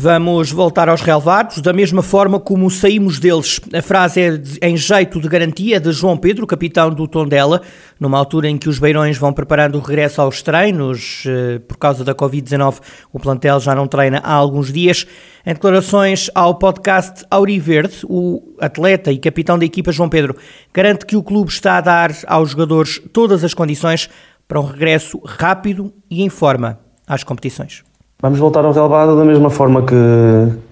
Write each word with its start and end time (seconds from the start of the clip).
Vamos 0.00 0.52
voltar 0.52 0.88
aos 0.88 1.00
relevados, 1.00 1.60
da 1.60 1.72
mesma 1.72 2.04
forma 2.04 2.38
como 2.38 2.70
saímos 2.70 3.18
deles. 3.18 3.60
A 3.74 3.82
frase 3.82 4.20
é 4.60 4.68
em 4.68 4.76
jeito 4.76 5.20
de 5.20 5.28
garantia 5.28 5.80
de 5.80 5.90
João 5.90 6.16
Pedro, 6.16 6.46
capitão 6.46 6.88
do 6.88 7.08
Tondela, 7.08 7.62
numa 7.98 8.16
altura 8.16 8.48
em 8.48 8.56
que 8.56 8.68
os 8.68 8.78
beirões 8.78 9.18
vão 9.18 9.32
preparando 9.32 9.74
o 9.76 9.80
regresso 9.80 10.22
aos 10.22 10.40
treinos. 10.40 11.24
Eh, 11.26 11.58
por 11.66 11.76
causa 11.78 12.04
da 12.04 12.14
Covid-19, 12.14 12.76
o 13.12 13.18
plantel 13.18 13.58
já 13.58 13.74
não 13.74 13.88
treina 13.88 14.20
há 14.22 14.34
alguns 14.34 14.72
dias. 14.72 15.04
Em 15.44 15.52
declarações 15.52 16.30
ao 16.32 16.54
podcast 16.54 17.24
Auriverde, 17.28 17.96
o 18.04 18.54
atleta 18.60 19.10
e 19.10 19.18
capitão 19.18 19.58
da 19.58 19.64
equipa 19.64 19.90
João 19.90 20.08
Pedro 20.08 20.36
garante 20.72 21.04
que 21.04 21.16
o 21.16 21.24
clube 21.24 21.50
está 21.50 21.76
a 21.76 21.80
dar 21.80 22.12
aos 22.28 22.50
jogadores 22.50 23.02
todas 23.12 23.42
as 23.42 23.52
condições 23.52 24.08
para 24.46 24.60
um 24.60 24.64
regresso 24.64 25.20
rápido 25.26 25.92
e 26.08 26.22
em 26.22 26.28
forma 26.28 26.78
às 27.04 27.24
competições. 27.24 27.82
Vamos 28.20 28.40
voltar 28.40 28.64
ao 28.64 28.72
relevado 28.72 29.16
da 29.16 29.24
mesma 29.24 29.48
forma 29.48 29.80
que, 29.82 29.94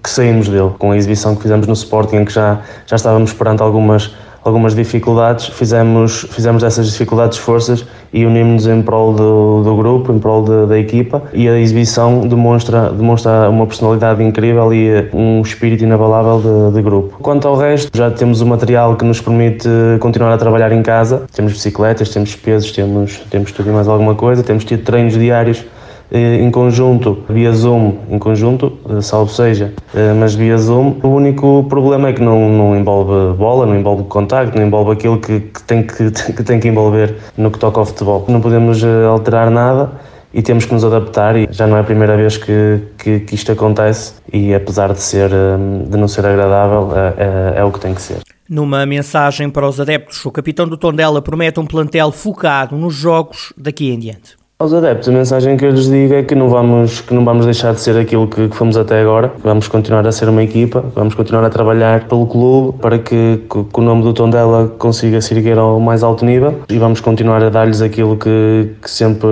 que 0.02 0.10
saímos 0.10 0.48
dele, 0.48 0.72
com 0.80 0.90
a 0.90 0.96
exibição 0.96 1.36
que 1.36 1.42
fizemos 1.42 1.64
no 1.68 1.74
Sporting, 1.74 2.16
em 2.16 2.24
que 2.24 2.32
já, 2.32 2.58
já 2.84 2.96
estávamos 2.96 3.32
perante 3.32 3.62
algumas, 3.62 4.16
algumas 4.42 4.74
dificuldades, 4.74 5.46
fizemos, 5.46 6.26
fizemos 6.28 6.64
essas 6.64 6.90
dificuldades 6.90 7.38
forças 7.38 7.86
e 8.12 8.26
unimos-nos 8.26 8.66
em 8.66 8.82
prol 8.82 9.12
do, 9.12 9.62
do 9.62 9.76
grupo, 9.76 10.12
em 10.12 10.18
prol 10.18 10.42
de, 10.42 10.66
da 10.66 10.76
equipa 10.76 11.22
e 11.32 11.48
a 11.48 11.56
exibição 11.56 12.26
demonstra, 12.26 12.90
demonstra 12.90 13.48
uma 13.48 13.64
personalidade 13.64 14.24
incrível 14.24 14.74
e 14.74 15.08
um 15.12 15.40
espírito 15.40 15.84
inabalável 15.84 16.40
de, 16.40 16.74
de 16.74 16.82
grupo. 16.82 17.16
Quanto 17.20 17.46
ao 17.46 17.54
resto, 17.56 17.96
já 17.96 18.10
temos 18.10 18.40
o 18.40 18.46
material 18.46 18.96
que 18.96 19.04
nos 19.04 19.20
permite 19.20 19.68
continuar 20.00 20.32
a 20.32 20.36
trabalhar 20.36 20.72
em 20.72 20.82
casa, 20.82 21.22
temos 21.32 21.52
bicicletas, 21.52 22.08
temos 22.08 22.34
pesos, 22.34 22.72
temos, 22.72 23.20
temos 23.30 23.52
tudo 23.52 23.70
e 23.70 23.72
mais 23.72 23.86
alguma 23.86 24.16
coisa, 24.16 24.42
temos 24.42 24.64
tido 24.64 24.82
treinos 24.82 25.14
diários 25.14 25.58
eh, 25.58 25.75
em 26.10 26.50
conjunto, 26.50 27.24
via 27.28 27.52
Zoom, 27.52 27.94
em 28.10 28.18
conjunto, 28.18 28.78
eh, 28.88 29.00
salvo 29.00 29.30
seja, 29.30 29.72
eh, 29.94 30.12
mas 30.14 30.34
via 30.34 30.56
Zoom. 30.56 30.96
O 31.02 31.08
único 31.08 31.64
problema 31.68 32.08
é 32.08 32.12
que 32.12 32.22
não, 32.22 32.48
não 32.48 32.76
envolve 32.76 33.36
bola, 33.36 33.66
não 33.66 33.76
envolve 33.76 34.04
contacto, 34.04 34.56
não 34.56 34.66
envolve 34.66 34.92
aquilo 34.92 35.18
que, 35.18 35.40
que, 35.40 35.62
tem 35.64 35.82
que, 35.82 36.10
que 36.32 36.42
tem 36.42 36.60
que 36.60 36.68
envolver 36.68 37.16
no 37.36 37.50
que 37.50 37.58
toca 37.58 37.80
ao 37.80 37.86
futebol. 37.86 38.24
Não 38.28 38.40
podemos 38.40 38.82
alterar 38.84 39.50
nada 39.50 39.90
e 40.32 40.42
temos 40.42 40.64
que 40.64 40.74
nos 40.74 40.84
adaptar 40.84 41.36
e 41.36 41.48
já 41.50 41.66
não 41.66 41.76
é 41.76 41.80
a 41.80 41.84
primeira 41.84 42.16
vez 42.16 42.36
que, 42.36 42.80
que, 42.98 43.20
que 43.20 43.34
isto 43.34 43.50
acontece 43.50 44.14
e 44.32 44.54
apesar 44.54 44.92
de, 44.92 45.00
ser, 45.00 45.30
de 45.30 45.96
não 45.96 46.06
ser 46.06 46.26
agradável, 46.26 46.92
é, 46.94 47.56
é, 47.56 47.60
é 47.60 47.64
o 47.64 47.72
que 47.72 47.80
tem 47.80 47.94
que 47.94 48.02
ser. 48.02 48.18
Numa 48.48 48.86
mensagem 48.86 49.50
para 49.50 49.68
os 49.68 49.80
adeptos, 49.80 50.24
o 50.24 50.30
capitão 50.30 50.68
do 50.68 50.76
Tondela 50.76 51.20
promete 51.20 51.58
um 51.58 51.66
plantel 51.66 52.12
focado 52.12 52.76
nos 52.76 52.94
jogos 52.94 53.52
daqui 53.56 53.90
em 53.90 53.98
diante. 53.98 54.36
Aos 54.58 54.72
adeptos, 54.72 55.06
a 55.10 55.12
mensagem 55.12 55.54
que 55.54 55.66
eu 55.66 55.70
lhes 55.70 55.84
digo 55.84 56.14
é 56.14 56.22
que 56.22 56.34
não 56.34 56.48
vamos, 56.48 57.02
que 57.02 57.12
não 57.12 57.22
vamos 57.22 57.44
deixar 57.44 57.74
de 57.74 57.80
ser 57.82 57.94
aquilo 57.98 58.26
que, 58.26 58.48
que 58.48 58.56
fomos 58.56 58.78
até 58.78 59.02
agora. 59.02 59.30
Vamos 59.44 59.68
continuar 59.68 60.06
a 60.06 60.10
ser 60.10 60.30
uma 60.30 60.42
equipa, 60.42 60.82
vamos 60.94 61.12
continuar 61.14 61.44
a 61.44 61.50
trabalhar 61.50 62.08
pelo 62.08 62.26
clube 62.26 62.78
para 62.78 62.98
que, 62.98 63.42
que, 63.50 63.64
que 63.64 63.78
o 63.78 63.82
nome 63.82 64.02
do 64.02 64.14
Tondela 64.14 64.68
consiga 64.78 65.20
se 65.20 65.34
erguer 65.34 65.58
ao 65.58 65.78
mais 65.78 66.02
alto 66.02 66.24
nível 66.24 66.62
e 66.70 66.78
vamos 66.78 67.02
continuar 67.02 67.42
a 67.42 67.50
dar-lhes 67.50 67.82
aquilo 67.82 68.16
que, 68.16 68.70
que, 68.80 68.90
sempre, 68.90 69.28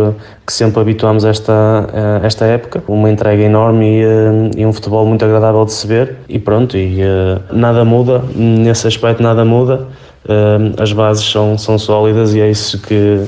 que 0.46 0.52
sempre 0.52 0.82
habituamos 0.82 1.24
esta, 1.24 1.88
eh, 1.90 2.26
esta 2.26 2.44
época. 2.44 2.84
Uma 2.86 3.10
entrega 3.10 3.42
enorme 3.42 4.00
e, 4.00 4.04
eh, 4.04 4.50
e 4.58 4.66
um 4.66 4.74
futebol 4.74 5.06
muito 5.06 5.24
agradável 5.24 5.64
de 5.64 5.72
se 5.72 5.86
ver 5.86 6.16
e 6.28 6.38
pronto, 6.38 6.76
e 6.76 7.00
uh, 7.00 7.40
nada 7.50 7.82
muda, 7.82 8.22
nesse 8.36 8.86
aspecto 8.86 9.22
nada 9.22 9.42
muda. 9.42 9.86
As 10.78 10.92
bases 10.92 11.24
são, 11.24 11.56
são 11.56 11.78
sólidas 11.78 12.34
e 12.34 12.42
é 12.42 12.50
isso 12.50 12.78
que, 12.82 13.24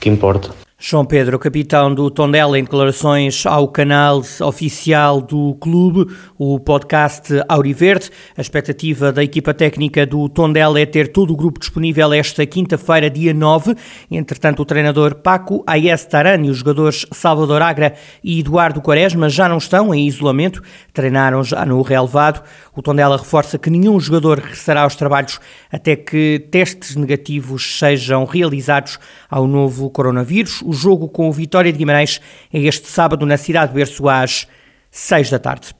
que 0.00 0.08
importa. 0.08 0.63
João 0.76 1.04
Pedro, 1.04 1.38
capitão 1.38 1.94
do 1.94 2.10
Tondela, 2.10 2.58
em 2.58 2.64
declarações 2.64 3.46
ao 3.46 3.68
canal 3.68 4.20
oficial 4.42 5.22
do 5.22 5.54
clube, 5.54 6.12
o 6.36 6.58
podcast 6.58 7.32
Auriverde. 7.48 8.10
A 8.36 8.40
expectativa 8.40 9.12
da 9.12 9.22
equipa 9.22 9.54
técnica 9.54 10.04
do 10.04 10.28
Tondela 10.28 10.80
é 10.80 10.84
ter 10.84 11.12
todo 11.12 11.32
o 11.32 11.36
grupo 11.36 11.60
disponível 11.60 12.12
esta 12.12 12.44
quinta-feira, 12.44 13.08
dia 13.08 13.32
9. 13.32 13.76
Entretanto, 14.10 14.62
o 14.62 14.64
treinador 14.64 15.14
Paco 15.14 15.62
Ayes 15.64 16.04
Taran 16.06 16.44
e 16.44 16.50
os 16.50 16.58
jogadores 16.58 17.06
Salvador 17.12 17.62
Agra 17.62 17.94
e 18.22 18.40
Eduardo 18.40 18.82
Quaresma 18.82 19.28
já 19.28 19.48
não 19.48 19.58
estão 19.58 19.94
em 19.94 20.08
isolamento, 20.08 20.60
treinaram 20.92 21.44
já 21.44 21.64
no 21.64 21.80
relevado. 21.82 22.42
O 22.74 22.82
Tondela 22.82 23.16
reforça 23.16 23.58
que 23.58 23.70
nenhum 23.70 24.00
jogador 24.00 24.40
regressará 24.40 24.82
aos 24.82 24.96
trabalhos 24.96 25.38
até 25.70 25.94
que 25.94 26.48
testes 26.50 26.96
negativos 26.96 27.78
sejam 27.78 28.24
realizados 28.24 28.98
ao 29.30 29.46
novo 29.46 29.88
coronavírus. 29.88 30.63
O 30.64 30.72
jogo 30.72 31.08
com 31.08 31.28
o 31.28 31.32
Vitória 31.32 31.70
de 31.70 31.76
Guimarães 31.76 32.20
é 32.52 32.58
este 32.58 32.88
sábado 32.88 33.26
na 33.26 33.36
cidade 33.36 33.72
de 33.72 33.74
Berço 33.74 34.08
às 34.08 34.48
6 34.90 35.30
da 35.30 35.38
tarde. 35.38 35.74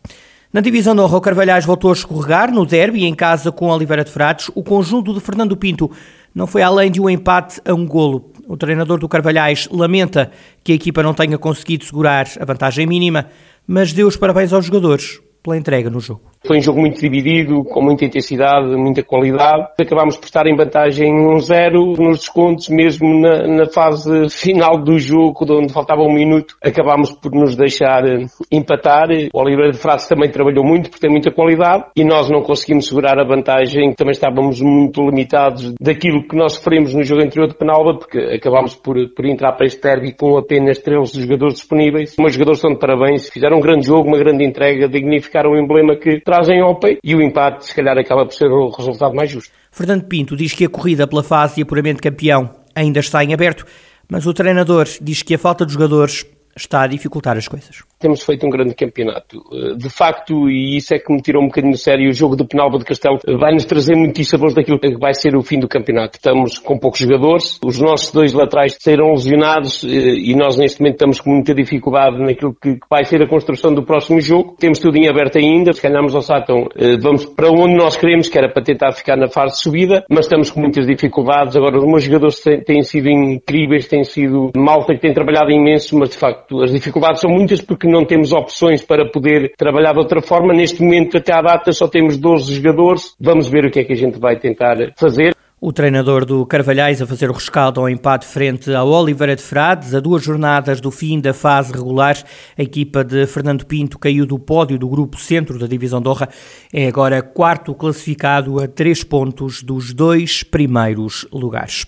Na 0.52 0.60
divisão 0.60 0.94
de 0.94 1.00
honra, 1.00 1.16
o 1.16 1.20
Carvalhais 1.20 1.64
voltou 1.64 1.90
a 1.90 1.94
escorregar 1.94 2.52
no 2.52 2.66
derby 2.66 3.04
em 3.04 3.14
casa 3.14 3.50
com 3.50 3.70
Oliveira 3.70 4.04
de 4.04 4.10
Frades. 4.10 4.50
O 4.54 4.62
conjunto 4.62 5.14
de 5.14 5.20
Fernando 5.20 5.56
Pinto 5.56 5.90
não 6.34 6.46
foi 6.46 6.62
além 6.62 6.90
de 6.90 7.00
um 7.00 7.08
empate 7.08 7.60
a 7.64 7.72
um 7.72 7.86
golo. 7.86 8.30
O 8.46 8.56
treinador 8.56 8.98
do 8.98 9.08
Carvalhais 9.08 9.66
lamenta 9.72 10.30
que 10.62 10.72
a 10.72 10.74
equipa 10.74 11.02
não 11.02 11.14
tenha 11.14 11.38
conseguido 11.38 11.84
segurar 11.84 12.26
a 12.38 12.44
vantagem 12.44 12.86
mínima, 12.86 13.26
mas 13.66 13.92
deu 13.92 14.06
os 14.06 14.18
parabéns 14.18 14.52
aos 14.52 14.66
jogadores 14.66 15.18
pela 15.42 15.56
entrega 15.56 15.88
no 15.88 15.98
jogo. 15.98 16.33
Foi 16.46 16.58
um 16.58 16.60
jogo 16.60 16.78
muito 16.78 17.00
dividido, 17.00 17.64
com 17.64 17.80
muita 17.80 18.04
intensidade, 18.04 18.76
muita 18.76 19.02
qualidade. 19.02 19.66
Acabámos 19.80 20.18
por 20.18 20.26
estar 20.26 20.46
em 20.46 20.54
vantagem 20.54 21.10
1-0 21.10 21.96
nos 21.98 22.18
descontos, 22.18 22.68
mesmo 22.68 23.18
na, 23.18 23.46
na, 23.48 23.66
fase 23.66 24.28
final 24.28 24.76
do 24.76 24.98
jogo, 24.98 25.46
onde 25.54 25.72
faltava 25.72 26.02
um 26.02 26.12
minuto, 26.12 26.54
acabámos 26.62 27.12
por 27.12 27.32
nos 27.32 27.56
deixar 27.56 28.04
eh, 28.04 28.26
empatar. 28.52 29.08
O 29.32 29.40
Oliveira 29.40 29.72
de 29.72 29.78
Frades 29.78 30.06
também 30.06 30.30
trabalhou 30.30 30.62
muito, 30.62 30.90
porque 30.90 31.00
tem 31.00 31.10
muita 31.10 31.30
qualidade, 31.30 31.86
e 31.96 32.04
nós 32.04 32.28
não 32.28 32.42
conseguimos 32.42 32.88
segurar 32.88 33.18
a 33.18 33.24
vantagem, 33.24 33.94
também 33.94 34.12
estávamos 34.12 34.60
muito 34.60 35.00
limitados 35.00 35.72
daquilo 35.80 36.28
que 36.28 36.36
nós 36.36 36.52
sofremos 36.54 36.92
no 36.92 37.02
jogo 37.02 37.22
anterior 37.22 37.48
de 37.48 37.56
Penalba, 37.56 37.98
porque 37.98 38.18
acabámos 38.18 38.74
por, 38.74 38.96
por 39.16 39.24
entrar 39.24 39.52
para 39.52 39.64
este 39.64 39.80
derby 39.80 40.12
com 40.12 40.36
apenas 40.36 40.78
13 40.78 41.22
jogadores 41.22 41.54
disponíveis. 41.54 42.10
Os 42.10 42.18
meus 42.18 42.34
jogadores 42.34 42.60
são 42.60 42.70
de 42.70 42.78
parabéns, 42.78 43.30
fizeram 43.30 43.56
um 43.56 43.60
grande 43.60 43.86
jogo, 43.86 44.08
uma 44.08 44.18
grande 44.18 44.44
entrega, 44.44 44.86
dignificaram 44.86 45.52
o 45.52 45.58
emblema 45.58 45.96
que 45.96 46.20
trazem 46.34 46.60
ao 46.60 46.74
peito 46.78 47.00
e 47.04 47.14
o 47.14 47.22
empate, 47.22 47.66
se 47.66 47.74
calhar, 47.74 47.96
acaba 47.96 48.24
por 48.24 48.34
ser 48.34 48.50
o 48.50 48.68
resultado 48.70 49.14
mais 49.14 49.30
justo. 49.30 49.52
Fernando 49.70 50.04
Pinto 50.04 50.36
diz 50.36 50.52
que 50.52 50.64
a 50.64 50.68
corrida 50.68 51.06
pela 51.06 51.22
fase 51.22 51.56
de 51.56 51.62
apuramento 51.62 52.02
campeão 52.02 52.50
ainda 52.74 53.00
está 53.00 53.22
em 53.22 53.32
aberto, 53.32 53.64
mas 54.10 54.26
o 54.26 54.34
treinador 54.34 54.86
diz 55.00 55.22
que 55.22 55.34
a 55.34 55.38
falta 55.38 55.64
de 55.64 55.72
jogadores 55.72 56.26
está 56.56 56.82
a 56.82 56.86
dificultar 56.86 57.36
as 57.36 57.46
coisas 57.48 57.82
temos 58.04 58.22
feito 58.22 58.46
um 58.46 58.50
grande 58.50 58.74
campeonato. 58.74 59.42
Eh, 59.50 59.76
de 59.76 59.88
facto, 59.88 60.50
e 60.50 60.76
isso 60.76 60.94
é 60.94 60.98
que 60.98 61.10
me 61.10 61.22
tirou 61.22 61.42
um 61.42 61.46
bocadinho 61.46 61.76
sério, 61.78 62.10
o 62.10 62.12
jogo 62.12 62.36
do 62.36 62.46
Penalba 62.46 62.78
de 62.78 62.84
Castelo 62.84 63.18
vai-nos 63.40 63.64
trazer 63.64 63.96
muitos 63.96 64.28
sabores 64.28 64.54
daquilo 64.54 64.78
que 64.78 64.98
vai 64.98 65.14
ser 65.14 65.34
o 65.34 65.42
fim 65.42 65.58
do 65.58 65.66
campeonato. 65.66 66.18
Estamos 66.18 66.58
com 66.58 66.78
poucos 66.78 67.00
jogadores, 67.00 67.58
os 67.64 67.80
nossos 67.80 68.12
dois 68.12 68.34
laterais 68.34 68.76
saíram 68.78 69.12
lesionados 69.12 69.82
eh, 69.84 69.88
e 69.88 70.34
nós 70.36 70.58
neste 70.58 70.80
momento 70.80 70.96
estamos 70.96 71.18
com 71.18 71.30
muita 71.30 71.54
dificuldade 71.54 72.18
naquilo 72.18 72.54
que 72.54 72.78
vai 72.90 73.06
ser 73.06 73.22
a 73.22 73.26
construção 73.26 73.72
do 73.72 73.82
próximo 73.82 74.20
jogo. 74.20 74.54
Temos 74.58 74.78
tudo 74.78 74.98
em 74.98 75.08
aberto 75.08 75.38
ainda, 75.38 75.72
se 75.72 75.82
ganharmos 75.82 76.14
ao 76.14 76.20
Sátão, 76.20 76.68
eh, 76.76 76.98
vamos 77.00 77.24
para 77.24 77.48
onde 77.48 77.74
nós 77.74 77.96
queremos, 77.96 78.28
que 78.28 78.36
era 78.36 78.52
para 78.52 78.62
tentar 78.62 78.92
ficar 78.92 79.16
na 79.16 79.28
fase 79.28 79.54
de 79.54 79.62
subida, 79.62 80.04
mas 80.10 80.26
estamos 80.26 80.50
com 80.50 80.60
muitas 80.60 80.86
dificuldades. 80.86 81.56
Agora, 81.56 81.78
os 81.78 81.86
meus 81.86 82.02
jogadores 82.02 82.42
têm 82.66 82.82
sido 82.82 83.08
incríveis, 83.08 83.88
têm 83.88 84.04
sido 84.04 84.50
malta 84.54 84.92
que 84.92 85.00
tem 85.00 85.14
trabalhado 85.14 85.50
imenso, 85.50 85.98
mas 85.98 86.10
de 86.10 86.18
facto 86.18 86.62
as 86.62 86.70
dificuldades 86.70 87.22
são 87.22 87.30
muitas 87.30 87.62
porque 87.62 87.88
não 87.94 88.04
temos 88.04 88.32
opções 88.32 88.82
para 88.82 89.08
poder 89.08 89.52
trabalhar 89.56 89.92
de 89.92 90.00
outra 90.00 90.20
forma. 90.20 90.52
Neste 90.52 90.82
momento, 90.82 91.16
até 91.16 91.32
à 91.32 91.40
data, 91.40 91.72
só 91.72 91.86
temos 91.86 92.16
12 92.16 92.54
jogadores. 92.54 93.14
Vamos 93.20 93.48
ver 93.48 93.64
o 93.64 93.70
que 93.70 93.80
é 93.80 93.84
que 93.84 93.92
a 93.92 93.96
gente 93.96 94.18
vai 94.18 94.38
tentar 94.38 94.76
fazer. 94.98 95.32
O 95.60 95.72
treinador 95.72 96.26
do 96.26 96.44
Carvalhais 96.44 97.00
a 97.00 97.06
fazer 97.06 97.30
o 97.30 97.32
rescaldo 97.32 97.80
ao 97.80 97.88
empate 97.88 98.26
frente 98.26 98.74
ao 98.74 98.88
Oliveira 98.88 99.34
de 99.34 99.40
Frades. 99.40 99.94
A 99.94 100.00
duas 100.00 100.22
jornadas 100.22 100.78
do 100.78 100.90
fim 100.90 101.18
da 101.18 101.32
fase 101.32 101.72
regular, 101.72 102.16
a 102.58 102.62
equipa 102.62 103.02
de 103.02 103.26
Fernando 103.26 103.64
Pinto 103.64 103.98
caiu 103.98 104.26
do 104.26 104.38
pódio 104.38 104.78
do 104.78 104.88
grupo 104.88 105.16
centro 105.18 105.58
da 105.58 105.66
divisão 105.66 106.02
de 106.02 106.08
honra. 106.08 106.28
É 106.70 106.88
agora 106.88 107.22
quarto 107.22 107.74
classificado 107.74 108.60
a 108.60 108.68
três 108.68 109.02
pontos 109.02 109.62
dos 109.62 109.94
dois 109.94 110.42
primeiros 110.42 111.26
lugares. 111.32 111.86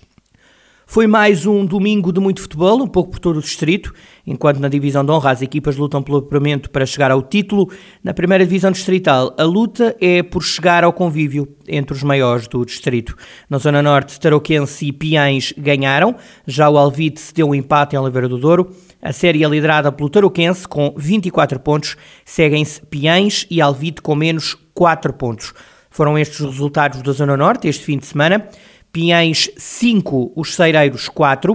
Foi 0.88 1.09
mais 1.09 1.44
um 1.44 1.67
domingo 1.67 2.12
de 2.12 2.21
muito 2.21 2.41
futebol, 2.41 2.81
um 2.81 2.87
pouco 2.87 3.11
por 3.11 3.19
todo 3.19 3.38
o 3.38 3.43
distrito, 3.43 3.93
enquanto 4.25 4.61
na 4.61 4.69
divisão 4.69 5.05
de 5.05 5.11
honra 5.11 5.33
as 5.33 5.43
equipas 5.43 5.77
lutam 5.77 6.00
pelo 6.00 6.19
apuramento 6.19 6.71
para 6.71 6.87
chegar 6.87 7.11
ao 7.11 7.21
título. 7.21 7.69
Na 8.05 8.15
primeira 8.15 8.47
divisão 8.47 8.71
distrital, 8.71 9.35
a 9.37 9.43
luta 9.43 9.97
é 10.00 10.23
por 10.23 10.44
chegar 10.44 10.85
ao 10.85 10.93
convívio 10.93 11.49
entre 11.67 11.93
os 11.93 12.05
maiores 12.05 12.47
do 12.47 12.65
distrito. 12.65 13.17
Na 13.50 13.59
zona 13.59 13.83
norte, 13.83 14.19
Tarouquense 14.21 14.87
e 14.87 14.93
Piães 14.93 15.53
ganharam, 15.59 16.15
já 16.47 16.71
o 16.71 16.79
Alvite 16.79 17.21
se 17.21 17.35
deu 17.35 17.49
um 17.49 17.55
empate 17.55 17.97
em 17.97 17.99
Oliveira 17.99 18.29
do 18.29 18.39
Douro. 18.39 18.71
A 19.03 19.12
série 19.12 19.43
é 19.43 19.49
liderada 19.49 19.91
pelo 19.91 20.09
Tarouquense 20.09 20.69
com 20.69 20.94
24 20.97 21.59
pontos, 21.59 21.97
seguem-se 22.25 22.81
Piães 22.82 23.44
e 23.50 23.61
Alvite 23.61 24.00
com 24.00 24.15
menos 24.15 24.56
4 24.73 25.12
pontos. 25.15 25.53
Foram 25.97 26.19
estes 26.19 26.41
os 26.41 26.50
resultados 26.50 27.00
da 27.00 27.11
Zona 27.11 27.39
Norte 27.39 27.67
este 27.67 27.82
fim 27.82 27.97
de 27.97 28.05
semana. 28.05 28.47
Pinhães 28.96 29.50
5, 29.58 30.32
os 30.34 30.54
Ceireiros 30.54 31.06
4, 31.06 31.54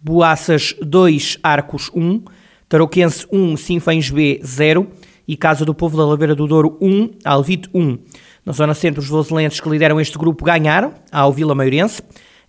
Boaças 0.00 0.72
2, 0.80 1.36
Arcos 1.42 1.90
1, 1.92 2.22
Tarouquense 2.68 3.26
1, 3.32 3.56
Sinfães 3.56 4.08
B 4.08 4.40
0 4.44 4.86
e 5.26 5.36
Casa 5.36 5.64
do 5.64 5.74
Povo 5.74 5.96
da 5.96 6.06
Laveira 6.06 6.32
do 6.32 6.46
Douro 6.46 6.78
1, 6.80 7.10
Alvite 7.24 7.68
1. 7.74 7.98
Na 8.44 8.52
zona 8.52 8.72
centro, 8.72 9.02
os 9.02 9.08
vozelenses 9.08 9.58
que 9.58 9.68
lideram 9.68 10.00
este 10.00 10.16
grupo 10.16 10.44
ganharam 10.44 10.94
ao 11.10 11.32
Vila 11.32 11.56
Maiorense. 11.56 12.00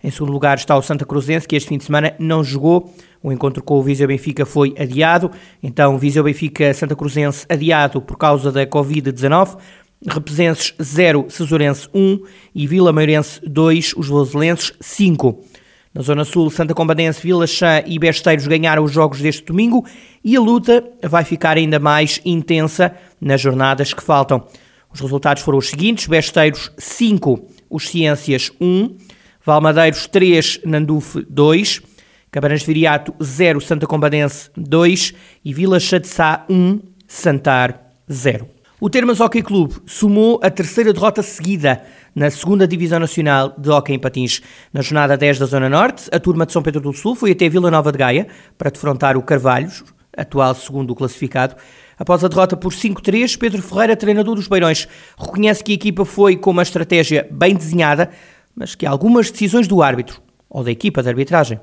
Em 0.04 0.08
segundo 0.12 0.30
lugar 0.30 0.56
está 0.56 0.76
o 0.76 0.82
Santa 0.82 1.04
Cruzense, 1.04 1.48
que 1.48 1.56
este 1.56 1.68
fim 1.68 1.78
de 1.78 1.82
semana 1.82 2.14
não 2.20 2.44
jogou. 2.44 2.94
O 3.20 3.32
encontro 3.32 3.60
com 3.60 3.74
o 3.76 3.82
Viseu 3.82 4.06
Benfica 4.06 4.46
foi 4.46 4.72
adiado. 4.78 5.32
Então, 5.60 5.98
Viseu 5.98 6.22
Benfica 6.22 6.72
Santa 6.72 6.94
Cruzense 6.94 7.44
adiado 7.48 8.00
por 8.00 8.16
causa 8.16 8.52
da 8.52 8.64
Covid-19. 8.64 9.58
Represenses 10.06 10.74
0, 10.80 11.26
Cesurense 11.28 11.88
1 11.92 12.20
e 12.54 12.66
Vila 12.66 12.92
Meirense 12.92 13.40
2, 13.44 13.94
os 13.96 14.08
vozelenses 14.08 14.72
5. 14.80 15.44
Na 15.92 16.02
Zona 16.02 16.24
Sul, 16.24 16.50
Santa 16.50 16.74
Combadense, 16.74 17.20
Vila 17.20 17.46
Chã 17.46 17.82
e 17.84 17.98
Besteiros 17.98 18.46
ganharam 18.46 18.84
os 18.84 18.92
jogos 18.92 19.20
deste 19.20 19.44
domingo 19.44 19.84
e 20.22 20.36
a 20.36 20.40
luta 20.40 20.84
vai 21.02 21.24
ficar 21.24 21.56
ainda 21.56 21.80
mais 21.80 22.20
intensa 22.24 22.94
nas 23.20 23.40
jornadas 23.40 23.92
que 23.92 24.02
faltam. 24.02 24.46
Os 24.92 25.00
resultados 25.00 25.42
foram 25.42 25.58
os 25.58 25.68
seguintes: 25.68 26.06
Besteiros 26.06 26.70
5, 26.78 27.48
os 27.68 27.88
Ciências 27.88 28.52
1, 28.60 28.96
Valmadeiros 29.44 30.06
3, 30.06 30.60
Nandufe 30.64 31.26
2, 31.28 31.82
Cabanas 32.30 32.62
Viriato 32.62 33.14
0, 33.22 33.60
Santa 33.60 33.86
Combadense 33.86 34.50
2 34.56 35.14
e 35.44 35.52
Vila 35.52 35.80
Chã 35.80 36.00
de 36.00 36.06
Sá 36.06 36.44
1, 36.48 36.80
Santar 37.06 37.94
0. 38.10 38.57
O 38.80 38.88
Termas 38.88 39.18
Hockey 39.18 39.42
Clube 39.42 39.74
somou 39.86 40.38
a 40.40 40.48
terceira 40.48 40.92
derrota 40.92 41.20
seguida 41.20 41.82
na 42.14 42.30
segunda 42.30 42.64
Divisão 42.64 43.00
Nacional 43.00 43.52
de 43.58 43.68
Hockey 43.68 43.92
em 43.92 43.98
Patins. 43.98 44.40
Na 44.72 44.82
jornada 44.82 45.16
10 45.16 45.40
da 45.40 45.46
Zona 45.46 45.68
Norte, 45.68 46.08
a 46.12 46.20
turma 46.20 46.46
de 46.46 46.52
São 46.52 46.62
Pedro 46.62 46.80
do 46.80 46.92
Sul 46.92 47.16
foi 47.16 47.32
até 47.32 47.48
Vila 47.48 47.72
Nova 47.72 47.90
de 47.90 47.98
Gaia 47.98 48.28
para 48.56 48.70
defrontar 48.70 49.16
o 49.16 49.22
Carvalhos, 49.22 49.82
atual 50.16 50.54
segundo 50.54 50.94
classificado. 50.94 51.56
Após 51.98 52.22
a 52.22 52.28
derrota 52.28 52.56
por 52.56 52.72
5-3, 52.72 53.36
Pedro 53.36 53.62
Ferreira, 53.62 53.96
treinador 53.96 54.36
dos 54.36 54.46
Beirões, 54.46 54.86
reconhece 55.18 55.64
que 55.64 55.72
a 55.72 55.74
equipa 55.74 56.04
foi 56.04 56.36
com 56.36 56.52
uma 56.52 56.62
estratégia 56.62 57.26
bem 57.32 57.56
desenhada, 57.56 58.10
mas 58.54 58.76
que 58.76 58.86
algumas 58.86 59.28
decisões 59.28 59.66
do 59.66 59.82
árbitro 59.82 60.22
ou 60.48 60.62
da 60.62 60.70
equipa 60.70 61.02
de 61.02 61.08
arbitragem 61.08 61.58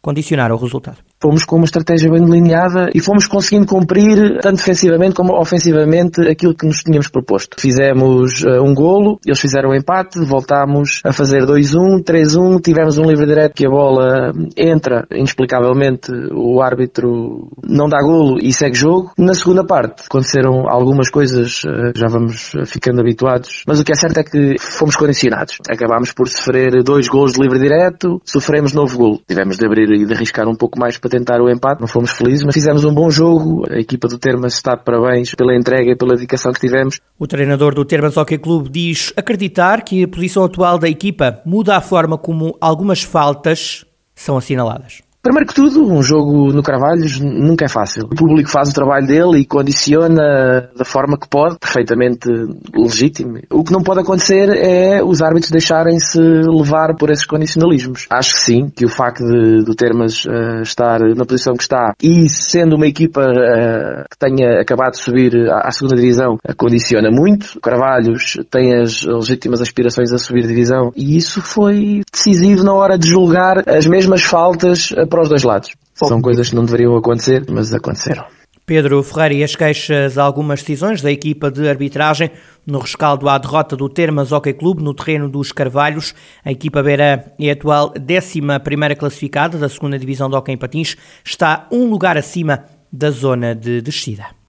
condicionaram 0.00 0.54
o 0.54 0.58
resultado 0.58 1.09
fomos 1.20 1.44
com 1.44 1.56
uma 1.56 1.64
estratégia 1.64 2.10
bem 2.10 2.24
delineada 2.24 2.88
e 2.94 3.00
fomos 3.00 3.26
conseguindo 3.26 3.66
cumprir, 3.66 4.38
tanto 4.40 4.56
defensivamente 4.56 5.14
como 5.14 5.34
ofensivamente, 5.34 6.22
aquilo 6.22 6.54
que 6.54 6.66
nos 6.66 6.82
tínhamos 6.82 7.08
proposto. 7.08 7.60
Fizemos 7.60 8.42
uh, 8.42 8.62
um 8.62 8.74
golo, 8.74 9.20
eles 9.26 9.38
fizeram 9.38 9.70
um 9.70 9.74
empate, 9.74 10.18
voltámos 10.24 11.00
a 11.04 11.12
fazer 11.12 11.42
2-1, 11.42 12.02
3-1, 12.02 12.62
tivemos 12.62 12.96
um 12.96 13.04
livre 13.04 13.26
direto 13.26 13.54
que 13.54 13.66
a 13.66 13.70
bola 13.70 14.32
entra, 14.56 15.06
inexplicavelmente 15.10 16.10
o 16.32 16.62
árbitro 16.62 17.50
não 17.62 17.88
dá 17.88 17.98
golo 18.00 18.38
e 18.40 18.52
segue 18.52 18.76
jogo. 18.76 19.12
Na 19.18 19.34
segunda 19.34 19.64
parte 19.64 20.04
aconteceram 20.06 20.68
algumas 20.68 21.10
coisas, 21.10 21.62
uh, 21.64 21.92
já 21.94 22.06
vamos 22.08 22.52
ficando 22.66 23.00
habituados, 23.00 23.62
mas 23.66 23.78
o 23.78 23.84
que 23.84 23.92
é 23.92 23.94
certo 23.94 24.18
é 24.18 24.24
que 24.24 24.56
fomos 24.58 24.96
condicionados. 24.96 25.58
Acabámos 25.68 26.12
por 26.12 26.28
sofrer 26.28 26.82
dois 26.82 27.08
golos 27.08 27.32
de 27.32 27.42
livre 27.42 27.58
direto, 27.58 28.20
sofremos 28.24 28.72
novo 28.72 28.96
golo. 28.96 29.20
Tivemos 29.28 29.58
de 29.58 29.66
abrir 29.66 29.90
e 29.90 30.06
de 30.06 30.14
arriscar 30.14 30.48
um 30.48 30.54
pouco 30.54 30.78
mais 30.78 30.96
para 30.96 31.09
tentar 31.10 31.40
o 31.40 31.50
empate. 31.50 31.80
Não 31.80 31.88
fomos 31.88 32.12
felizes, 32.12 32.44
mas 32.44 32.54
fizemos 32.54 32.84
um 32.84 32.94
bom 32.94 33.10
jogo. 33.10 33.64
A 33.70 33.78
equipa 33.78 34.08
do 34.08 34.18
Termas 34.18 34.54
está 34.54 34.74
de 34.74 34.84
parabéns 34.84 35.34
pela 35.34 35.54
entrega 35.54 35.90
e 35.90 35.96
pela 35.96 36.14
dedicação 36.14 36.52
que 36.52 36.60
tivemos. 36.60 37.00
O 37.18 37.26
treinador 37.26 37.74
do 37.74 37.84
Termas 37.84 38.16
Hockey 38.16 38.38
Clube 38.38 38.70
diz 38.70 39.12
acreditar 39.16 39.82
que 39.82 40.04
a 40.04 40.08
posição 40.08 40.44
atual 40.44 40.78
da 40.78 40.88
equipa 40.88 41.42
muda 41.44 41.76
a 41.76 41.80
forma 41.80 42.16
como 42.16 42.56
algumas 42.60 43.02
faltas 43.02 43.84
são 44.14 44.36
assinaladas. 44.36 45.02
Primeiro 45.22 45.46
que 45.46 45.54
tudo, 45.54 45.84
um 45.84 46.02
jogo 46.02 46.50
no 46.50 46.62
Carvalhos 46.62 47.20
nunca 47.20 47.66
é 47.66 47.68
fácil. 47.68 48.04
O 48.04 48.16
público 48.16 48.48
faz 48.48 48.70
o 48.70 48.74
trabalho 48.74 49.06
dele 49.06 49.40
e 49.40 49.44
condiciona 49.44 50.70
da 50.74 50.84
forma 50.84 51.18
que 51.18 51.28
pode, 51.28 51.58
perfeitamente 51.58 52.26
legítimo. 52.74 53.38
O 53.50 53.62
que 53.62 53.70
não 53.70 53.82
pode 53.82 54.00
acontecer 54.00 54.48
é 54.48 55.04
os 55.04 55.20
árbitros 55.20 55.50
deixarem-se 55.50 56.18
levar 56.18 56.96
por 56.96 57.10
esses 57.10 57.26
condicionalismos. 57.26 58.06
Acho 58.08 58.32
que 58.32 58.40
sim, 58.40 58.70
que 58.74 58.86
o 58.86 58.88
facto 58.88 59.22
de, 59.22 59.62
do 59.62 59.74
Termas 59.74 60.24
uh, 60.24 60.62
estar 60.62 61.00
na 61.00 61.26
posição 61.26 61.54
que 61.54 61.64
está 61.64 61.92
e 62.02 62.26
sendo 62.30 62.76
uma 62.76 62.86
equipa 62.86 63.20
uh, 63.20 64.04
que 64.10 64.18
tenha 64.18 64.62
acabado 64.62 64.92
de 64.92 65.00
subir 65.00 65.50
à, 65.50 65.68
à 65.68 65.70
segunda 65.70 65.96
divisão, 65.96 66.36
uh, 66.36 66.56
condiciona 66.56 67.10
muito. 67.10 67.58
O 67.58 67.60
Carvalhos 67.60 68.38
tem 68.50 68.74
as 68.74 69.02
legítimas 69.04 69.60
aspirações 69.60 70.14
a 70.14 70.18
subir 70.18 70.46
divisão 70.46 70.92
e 70.96 71.14
isso 71.14 71.42
foi 71.42 72.00
decisivo 72.10 72.64
na 72.64 72.72
hora 72.72 72.96
de 72.96 73.06
julgar 73.06 73.68
as 73.68 73.86
mesmas 73.86 74.22
faltas 74.22 74.94
para 75.10 75.22
os 75.22 75.28
dois 75.28 75.42
lados. 75.42 75.70
São 75.94 76.22
coisas 76.22 76.48
que 76.48 76.56
não 76.56 76.64
deveriam 76.64 76.96
acontecer, 76.96 77.44
mas 77.50 77.74
aconteceram. 77.74 78.24
Pedro 78.64 79.02
Ferreira 79.02 79.34
e 79.34 79.42
as 79.42 79.56
queixas 79.56 80.16
a 80.16 80.22
algumas 80.22 80.60
decisões 80.60 81.02
da 81.02 81.10
equipa 81.10 81.50
de 81.50 81.68
arbitragem 81.68 82.30
no 82.64 82.78
rescaldo 82.78 83.28
à 83.28 83.36
derrota 83.36 83.76
do 83.76 83.88
Termas 83.88 84.30
Hockey 84.30 84.52
Clube 84.52 84.80
no 84.80 84.94
terreno 84.94 85.28
dos 85.28 85.50
Carvalhos. 85.50 86.14
A 86.44 86.52
equipa 86.52 86.80
Beira 86.80 87.34
é 87.36 87.50
a 87.50 87.52
atual 87.52 87.92
11 87.98 88.94
classificada 88.96 89.58
da 89.58 89.68
segunda 89.68 89.98
divisão 89.98 90.30
de 90.30 90.36
Hockey 90.36 90.52
em 90.52 90.56
Patins, 90.56 90.96
está 91.24 91.66
um 91.72 91.90
lugar 91.90 92.16
acima 92.16 92.64
da 92.92 93.10
zona 93.10 93.56
de 93.56 93.82
descida. 93.82 94.39